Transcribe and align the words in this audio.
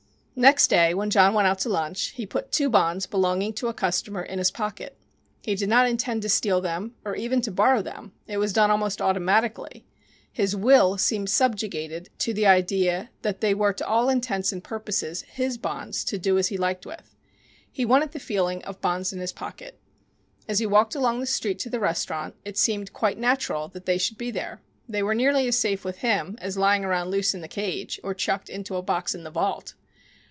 Next 0.33 0.69
day 0.71 0.95
when 0.95 1.11
John 1.11 1.35
went 1.35 1.47
out 1.47 1.59
to 1.59 1.69
lunch 1.69 2.13
he 2.15 2.25
put 2.25 2.51
two 2.53 2.67
bonds 2.67 3.05
belonging 3.05 3.53
to 3.55 3.67
a 3.67 3.75
customer 3.75 4.23
in 4.23 4.39
his 4.39 4.49
pocket. 4.49 4.97
He 5.43 5.53
did 5.53 5.69
not 5.69 5.87
intend 5.87 6.21
to 6.23 6.29
steal 6.29 6.61
them 6.61 6.95
or 7.05 7.15
even 7.15 7.41
to 7.41 7.51
borrow 7.51 7.83
them. 7.83 8.13
It 8.27 8.37
was 8.37 8.51
done 8.53 8.71
almost 8.71 9.01
automatically. 9.03 9.85
His 10.31 10.55
will 10.55 10.97
seemed 10.97 11.29
subjugated 11.29 12.09
to 12.19 12.33
the 12.33 12.47
idea 12.47 13.11
that 13.21 13.41
they 13.41 13.53
were 13.53 13.73
to 13.73 13.85
all 13.85 14.09
intents 14.09 14.51
and 14.51 14.63
purposes 14.63 15.21
his 15.23 15.57
bonds 15.59 16.03
to 16.05 16.17
do 16.17 16.37
as 16.39 16.47
he 16.47 16.57
liked 16.57 16.85
with. 16.87 17.13
He 17.71 17.85
wanted 17.85 18.11
the 18.13 18.19
feeling 18.19 18.63
of 18.63 18.81
bonds 18.81 19.13
in 19.13 19.19
his 19.19 19.33
pocket. 19.33 19.79
As 20.47 20.57
he 20.59 20.65
walked 20.65 20.95
along 20.95 21.19
the 21.19 21.27
street 21.27 21.59
to 21.59 21.69
the 21.69 21.79
restaurant, 21.79 22.35
it 22.45 22.57
seemed 22.57 22.93
quite 22.93 23.19
natural 23.19 23.67
that 23.67 23.85
they 23.85 23.99
should 23.99 24.17
be 24.17 24.31
there. 24.31 24.61
They 24.89 25.03
were 25.03 25.13
nearly 25.13 25.47
as 25.49 25.59
safe 25.59 25.83
with 25.85 25.99
him 25.99 26.35
as 26.39 26.57
lying 26.57 26.83
around 26.83 27.11
loose 27.11 27.35
in 27.35 27.41
the 27.41 27.47
cage 27.47 27.99
or 28.01 28.15
chucked 28.15 28.49
into 28.49 28.75
a 28.77 28.81
box 28.81 29.13
in 29.13 29.23
the 29.23 29.29
vault. 29.29 29.75